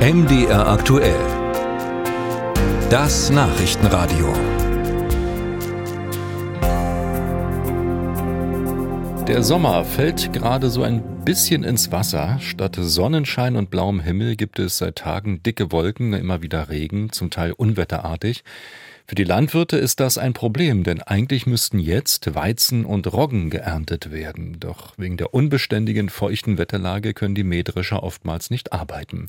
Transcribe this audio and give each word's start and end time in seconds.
MDR 0.00 0.66
aktuell. 0.66 1.20
Das 2.88 3.28
Nachrichtenradio. 3.28 4.32
Der 9.28 9.42
Sommer 9.42 9.84
fällt 9.84 10.32
gerade 10.32 10.70
so 10.70 10.84
ein 10.84 11.22
bisschen 11.26 11.64
ins 11.64 11.92
Wasser. 11.92 12.38
Statt 12.40 12.78
Sonnenschein 12.80 13.56
und 13.56 13.68
blauem 13.68 14.00
Himmel 14.00 14.36
gibt 14.36 14.58
es 14.58 14.78
seit 14.78 14.96
Tagen 14.96 15.42
dicke 15.42 15.70
Wolken, 15.70 16.14
immer 16.14 16.40
wieder 16.40 16.70
Regen, 16.70 17.12
zum 17.12 17.28
Teil 17.28 17.52
unwetterartig. 17.52 18.42
Für 19.10 19.16
die 19.16 19.24
Landwirte 19.24 19.76
ist 19.76 19.98
das 19.98 20.18
ein 20.18 20.34
Problem, 20.34 20.84
denn 20.84 21.02
eigentlich 21.02 21.44
müssten 21.44 21.80
jetzt 21.80 22.32
Weizen 22.36 22.84
und 22.84 23.12
Roggen 23.12 23.50
geerntet 23.50 24.12
werden. 24.12 24.58
Doch 24.60 24.92
wegen 24.98 25.16
der 25.16 25.34
unbeständigen 25.34 26.10
feuchten 26.10 26.58
Wetterlage 26.58 27.12
können 27.12 27.34
die 27.34 27.42
Mähdrescher 27.42 28.04
oftmals 28.04 28.50
nicht 28.50 28.72
arbeiten. 28.72 29.28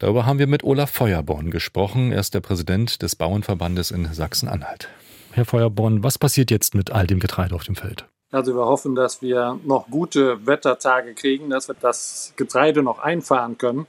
Darüber 0.00 0.26
haben 0.26 0.40
wir 0.40 0.48
mit 0.48 0.64
Olaf 0.64 0.90
Feuerborn 0.90 1.52
gesprochen. 1.52 2.10
Er 2.10 2.18
ist 2.18 2.34
der 2.34 2.40
Präsident 2.40 3.00
des 3.00 3.14
Bauernverbandes 3.14 3.92
in 3.92 4.12
Sachsen-Anhalt. 4.12 4.88
Herr 5.30 5.44
Feuerborn, 5.44 6.02
was 6.02 6.18
passiert 6.18 6.50
jetzt 6.50 6.74
mit 6.74 6.90
all 6.90 7.06
dem 7.06 7.20
Getreide 7.20 7.54
auf 7.54 7.62
dem 7.62 7.76
Feld? 7.76 8.06
Also 8.32 8.56
wir 8.56 8.64
hoffen, 8.64 8.96
dass 8.96 9.22
wir 9.22 9.60
noch 9.64 9.86
gute 9.88 10.44
Wettertage 10.48 11.14
kriegen, 11.14 11.48
dass 11.48 11.68
wir 11.68 11.76
das 11.80 12.32
Getreide 12.34 12.82
noch 12.82 12.98
einfahren 12.98 13.56
können. 13.56 13.86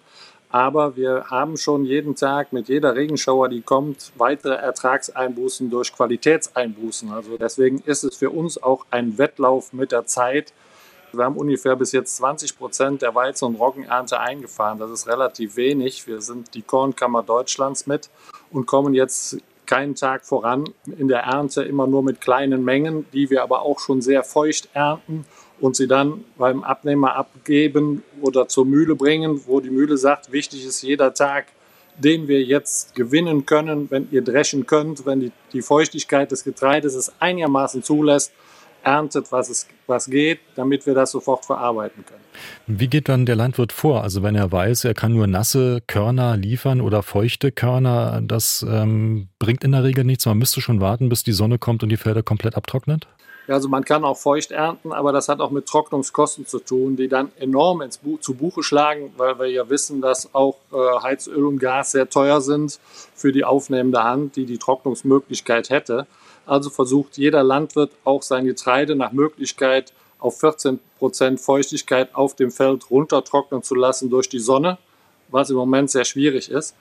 Aber 0.53 0.95
wir 0.95 1.25
haben 1.31 1.57
schon 1.57 1.84
jeden 1.84 2.16
Tag 2.16 2.53
mit 2.53 2.70
jeder 2.70 2.95
Regenschauer, 2.95 3.49
die 3.49 3.63
kommt, 3.63 4.11
weitere 4.17 4.53
Ertragseinbußen 4.53 5.71
durch 5.71 5.91
Qualitätseinbußen. 5.91 7.11
Also 7.11 7.39
deswegen 7.39 7.80
ist 7.80 8.03
es 8.03 8.17
für 8.17 8.30
uns 8.30 8.61
auch 8.61 8.85
ein 8.91 9.17
Wettlauf 9.17 9.73
mit 9.73 9.91
der 9.91 10.05
Zeit. 10.05 10.53
Wir 11.11 11.25
haben 11.25 11.38
ungefähr 11.38 11.75
bis 11.75 11.91
jetzt 11.91 12.17
20 12.17 12.55
Prozent 12.55 13.02
der 13.02 13.16
Weizen- 13.16 13.45
und 13.45 13.55
Roggenernte 13.55 14.20
eingefahren. 14.20 14.77
Das 14.77 14.91
ist 14.91 15.08
relativ 15.08 15.55
wenig. 15.55 16.05
Wir 16.05 16.21
sind 16.21 16.53
die 16.53 16.61
Kornkammer 16.61 17.23
Deutschlands 17.23 17.88
mit 17.88 18.11
und 18.52 18.67
kommen 18.67 18.94
jetzt 18.94 19.38
keinen 19.66 19.95
Tag 19.95 20.23
voran 20.23 20.66
in 20.86 21.08
der 21.08 21.22
Ernte, 21.22 21.64
immer 21.64 21.88
nur 21.88 22.03
mit 22.03 22.22
kleinen 22.22 22.64
Mengen, 22.64 23.08
die 23.11 23.31
wir 23.31 23.42
aber 23.42 23.64
auch 23.64 23.80
schon 23.80 24.03
sehr 24.03 24.23
feucht 24.23 24.70
ernten 24.73 25.25
und 25.64 25.78
sie 25.78 25.88
dann 25.88 26.25
beim 26.38 26.61
Abnehmer 26.61 27.16
abgeben 27.16 28.03
oder 28.22 28.50
zur 28.50 28.66
Mühle 28.66 28.95
bringen, 28.95 29.39
wo 29.45 29.61
die 29.61 29.70
Mühle 29.70 29.95
sagt, 29.97 30.30
wichtig 30.33 30.66
ist 30.66 30.81
jeder 30.81 31.14
Tag, 31.14 31.45
den 31.97 32.28
wir 32.28 32.44
jetzt 32.44 32.95
gewinnen 32.95 33.45
können, 33.45 33.89
wenn 33.89 34.09
ihr 34.11 34.23
dreschen 34.23 34.66
könnt, 34.66 35.05
wenn 35.05 35.22
die, 35.22 35.31
die 35.53 35.61
Feuchtigkeit 35.61 36.30
des 36.31 36.44
Getreides 36.44 36.95
es 36.95 37.14
einigermaßen 37.22 37.81
zulässt, 37.81 38.33
erntet, 38.83 39.31
was, 39.31 39.50
es, 39.50 39.67
was 39.88 40.08
geht, 40.08 40.39
damit 40.55 40.86
wir 40.86 40.95
das 40.95 41.11
sofort 41.11 41.45
verarbeiten 41.45 42.03
können. 42.05 42.20
Wie 42.67 42.89
geht 42.89 43.08
dann 43.08 43.25
der 43.25 43.38
Landwirt 43.38 43.72
vor? 43.72 44.03
Also 44.03 44.22
wenn 44.22 44.36
er 44.36 44.52
weiß, 44.52 44.83
er 44.83 44.94
kann 44.94 45.14
nur 45.14 45.27
nasse 45.27 45.80
Körner 45.88 46.36
liefern 46.36 46.81
oder 46.81 47.03
feuchte 47.03 47.53
Körner, 47.53 48.22
das 48.22 48.66
ähm, 48.70 49.30
bringt 49.39 49.64
in 49.64 49.72
der 49.72 49.86
Regel 49.86 50.03
nichts. 50.03 50.25
Man 50.25 50.39
müsste 50.39 50.59
schon 50.59 50.81
warten, 50.81 51.08
bis 51.08 51.23
die 51.23 51.31
Sonne 51.31 51.58
kommt 51.58 51.83
und 51.83 51.89
die 51.89 51.95
Felder 51.95 52.22
komplett 52.22 52.55
abtrocknet? 52.55 53.08
Also 53.47 53.67
man 53.67 53.83
kann 53.83 54.05
auch 54.05 54.17
feucht 54.17 54.52
ernten, 54.52 54.94
aber 54.94 55.11
das 55.11 55.27
hat 55.27 55.41
auch 55.41 55.52
mit 55.52 55.66
Trocknungskosten 55.66 56.47
zu 56.47 56.59
tun, 56.59 56.95
die 56.95 57.09
dann 57.09 57.31
enorm 57.38 57.81
ins 57.81 57.97
Bu 57.97 58.17
zu 58.17 58.36
Buche 58.36 58.63
schlagen, 58.63 59.13
weil 59.17 59.38
wir 59.38 59.47
ja 59.47 59.69
wissen, 59.69 60.02
dass 60.02 60.33
auch 60.33 60.55
äh, 60.72 60.77
Heizöl 61.02 61.45
und 61.45 61.59
Gas 61.59 61.91
sehr 61.91 62.09
teuer 62.09 62.39
sind 62.39 62.80
für 63.14 63.33
die 63.33 63.44
aufnehmende 63.44 64.03
Hand, 64.03 64.38
die 64.38 64.45
die 64.45 64.58
Trocknungsmöglichkeit 64.58 65.69
hätte. 65.69 66.08
Also 66.45 66.69
versucht 66.69 67.17
jeder 67.17 67.44
Landwirt 67.44 67.91
auch 68.05 68.21
sein 68.21 68.45
Getreide 68.45 68.95
nach 68.95 69.11
Möglichkeit 69.11 69.91
auf 70.19 70.39
14 70.39 70.80
Prozent 70.97 71.41
Feuchtigkeit 71.41 72.16
auf 72.16 72.36
dem 72.36 72.49
Feld 72.49 72.89
runtertrocknen 72.89 73.61
zu 73.61 73.75
lassen 73.75 74.09
durch 74.09 74.30
die 74.30 74.39
Sonne, 74.39 74.77
was 75.30 75.49
im 75.49 75.58
Moment 75.58 75.91
sehr 75.91 76.05
schwierig 76.05 76.49
ist. 76.49 76.75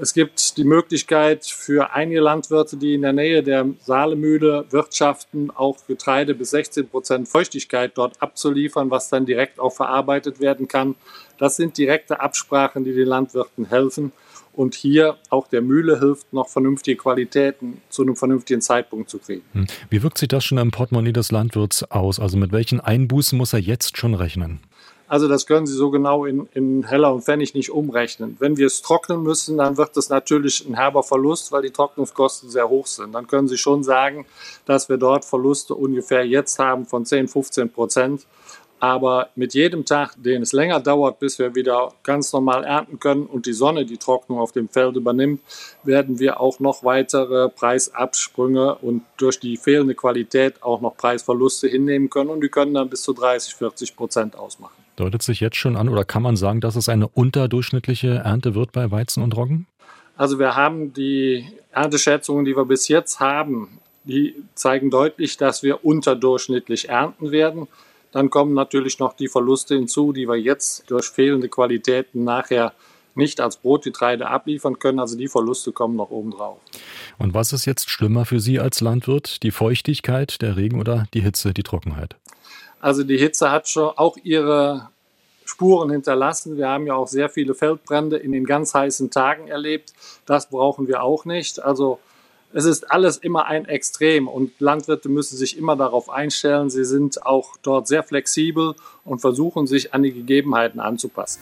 Es 0.00 0.14
gibt 0.14 0.56
die 0.56 0.64
Möglichkeit 0.64 1.44
für 1.44 1.92
einige 1.92 2.20
Landwirte, 2.20 2.76
die 2.76 2.94
in 2.94 3.02
der 3.02 3.12
Nähe 3.12 3.42
der 3.42 3.66
Saalemühle 3.80 4.66
wirtschaften, 4.70 5.50
auch 5.50 5.76
Getreide 5.88 6.36
bis 6.36 6.50
16 6.50 6.88
Prozent 6.88 7.28
Feuchtigkeit 7.28 7.92
dort 7.96 8.22
abzuliefern, 8.22 8.92
was 8.92 9.08
dann 9.08 9.26
direkt 9.26 9.58
auch 9.58 9.72
verarbeitet 9.72 10.38
werden 10.38 10.68
kann. 10.68 10.94
Das 11.36 11.56
sind 11.56 11.76
direkte 11.76 12.20
Absprachen, 12.20 12.84
die 12.84 12.92
den 12.92 13.08
Landwirten 13.08 13.64
helfen 13.64 14.12
und 14.52 14.76
hier 14.76 15.16
auch 15.30 15.48
der 15.48 15.62
Mühle 15.62 15.98
hilft, 15.98 16.32
noch 16.32 16.48
vernünftige 16.48 16.96
Qualitäten 16.96 17.80
zu 17.88 18.02
einem 18.02 18.14
vernünftigen 18.14 18.60
Zeitpunkt 18.60 19.10
zu 19.10 19.18
kriegen. 19.18 19.42
Hm. 19.52 19.66
Wie 19.90 20.02
wirkt 20.04 20.18
sich 20.18 20.28
das 20.28 20.44
schon 20.44 20.58
im 20.58 20.70
Portemonnaie 20.70 21.12
des 21.12 21.32
Landwirts 21.32 21.90
aus? 21.90 22.20
Also 22.20 22.36
mit 22.36 22.52
welchen 22.52 22.80
Einbußen 22.80 23.36
muss 23.36 23.52
er 23.52 23.60
jetzt 23.60 23.96
schon 23.96 24.14
rechnen? 24.14 24.60
Also 25.08 25.26
das 25.26 25.46
können 25.46 25.66
Sie 25.66 25.72
so 25.72 25.90
genau 25.90 26.26
in, 26.26 26.48
in 26.52 26.84
Heller 26.84 27.14
und 27.14 27.24
Pfennig 27.24 27.54
nicht 27.54 27.70
umrechnen. 27.70 28.36
Wenn 28.40 28.58
wir 28.58 28.66
es 28.66 28.82
trocknen 28.82 29.22
müssen, 29.22 29.56
dann 29.56 29.78
wird 29.78 29.96
das 29.96 30.10
natürlich 30.10 30.68
ein 30.68 30.74
herber 30.74 31.02
Verlust, 31.02 31.50
weil 31.50 31.62
die 31.62 31.70
Trocknungskosten 31.70 32.50
sehr 32.50 32.68
hoch 32.68 32.86
sind. 32.86 33.12
Dann 33.12 33.26
können 33.26 33.48
Sie 33.48 33.56
schon 33.56 33.82
sagen, 33.82 34.26
dass 34.66 34.90
wir 34.90 34.98
dort 34.98 35.24
Verluste 35.24 35.74
ungefähr 35.74 36.26
jetzt 36.26 36.58
haben 36.58 36.84
von 36.84 37.06
10, 37.06 37.28
15 37.28 37.70
Prozent. 37.70 38.26
Aber 38.80 39.30
mit 39.34 39.54
jedem 39.54 39.86
Tag, 39.86 40.14
den 40.18 40.42
es 40.42 40.52
länger 40.52 40.78
dauert, 40.78 41.18
bis 41.18 41.38
wir 41.38 41.54
wieder 41.54 41.94
ganz 42.04 42.32
normal 42.32 42.62
ernten 42.62 43.00
können 43.00 43.26
und 43.26 43.46
die 43.46 43.52
Sonne 43.52 43.86
die 43.86 43.96
Trocknung 43.96 44.38
auf 44.38 44.52
dem 44.52 44.68
Feld 44.68 44.94
übernimmt, 44.94 45.40
werden 45.82 46.20
wir 46.20 46.38
auch 46.38 46.60
noch 46.60 46.84
weitere 46.84 47.48
Preisabsprünge 47.48 48.76
und 48.76 49.02
durch 49.16 49.40
die 49.40 49.56
fehlende 49.56 49.94
Qualität 49.94 50.62
auch 50.62 50.80
noch 50.80 50.96
Preisverluste 50.96 51.66
hinnehmen 51.66 52.10
können. 52.10 52.30
Und 52.30 52.42
die 52.42 52.50
können 52.50 52.74
dann 52.74 52.90
bis 52.90 53.02
zu 53.02 53.14
30, 53.14 53.54
40 53.54 53.96
Prozent 53.96 54.36
ausmachen. 54.36 54.77
Deutet 54.98 55.22
sich 55.22 55.40
jetzt 55.40 55.56
schon 55.56 55.76
an 55.76 55.88
oder 55.88 56.04
kann 56.04 56.22
man 56.22 56.36
sagen, 56.36 56.60
dass 56.60 56.74
es 56.74 56.88
eine 56.88 57.06
unterdurchschnittliche 57.06 58.08
Ernte 58.24 58.54
wird 58.54 58.72
bei 58.72 58.90
Weizen 58.90 59.22
und 59.22 59.36
Roggen? 59.36 59.66
Also 60.16 60.38
wir 60.40 60.56
haben 60.56 60.92
die 60.92 61.46
Ernteschätzungen, 61.70 62.44
die 62.44 62.56
wir 62.56 62.64
bis 62.64 62.88
jetzt 62.88 63.20
haben, 63.20 63.78
die 64.02 64.34
zeigen 64.54 64.90
deutlich, 64.90 65.36
dass 65.36 65.62
wir 65.62 65.84
unterdurchschnittlich 65.84 66.88
ernten 66.88 67.30
werden. 67.30 67.68
Dann 68.10 68.30
kommen 68.30 68.54
natürlich 68.54 68.98
noch 68.98 69.12
die 69.12 69.28
Verluste 69.28 69.76
hinzu, 69.76 70.12
die 70.12 70.26
wir 70.26 70.36
jetzt 70.36 70.90
durch 70.90 71.06
fehlende 71.06 71.48
Qualitäten 71.48 72.24
nachher 72.24 72.72
nicht 73.18 73.40
als 73.40 73.58
Brotgetreide 73.58 74.28
abliefern 74.28 74.78
können. 74.78 74.98
Also 74.98 75.18
die 75.18 75.28
Verluste 75.28 75.72
kommen 75.72 75.96
noch 75.96 76.10
oben 76.10 76.30
drauf. 76.30 76.58
Und 77.18 77.34
was 77.34 77.52
ist 77.52 77.66
jetzt 77.66 77.90
schlimmer 77.90 78.24
für 78.24 78.40
Sie 78.40 78.58
als 78.58 78.80
Landwirt? 78.80 79.42
Die 79.42 79.50
Feuchtigkeit, 79.50 80.40
der 80.40 80.56
Regen 80.56 80.80
oder 80.80 81.06
die 81.12 81.20
Hitze, 81.20 81.52
die 81.52 81.62
Trockenheit? 81.62 82.16
Also 82.80 83.02
die 83.02 83.18
Hitze 83.18 83.50
hat 83.50 83.68
schon 83.68 83.90
auch 83.96 84.16
ihre 84.22 84.88
Spuren 85.44 85.90
hinterlassen. 85.90 86.56
Wir 86.56 86.68
haben 86.68 86.86
ja 86.86 86.94
auch 86.94 87.08
sehr 87.08 87.28
viele 87.28 87.54
Feldbrände 87.54 88.16
in 88.16 88.32
den 88.32 88.44
ganz 88.44 88.74
heißen 88.74 89.10
Tagen 89.10 89.48
erlebt. 89.48 89.92
Das 90.26 90.48
brauchen 90.50 90.86
wir 90.88 91.02
auch 91.02 91.24
nicht. 91.24 91.62
Also 91.62 91.98
es 92.52 92.64
ist 92.64 92.90
alles 92.90 93.18
immer 93.18 93.46
ein 93.46 93.66
Extrem 93.66 94.28
und 94.28 94.58
Landwirte 94.58 95.08
müssen 95.08 95.36
sich 95.36 95.58
immer 95.58 95.76
darauf 95.76 96.08
einstellen. 96.08 96.70
Sie 96.70 96.84
sind 96.84 97.26
auch 97.26 97.56
dort 97.62 97.88
sehr 97.88 98.02
flexibel 98.02 98.74
und 99.04 99.20
versuchen 99.20 99.66
sich 99.66 99.92
an 99.92 100.02
die 100.02 100.12
Gegebenheiten 100.12 100.80
anzupassen. 100.80 101.40